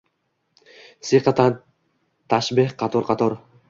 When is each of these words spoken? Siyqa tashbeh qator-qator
Siyqa 1.11 1.35
tashbeh 2.35 2.77
qator-qator 2.85 3.43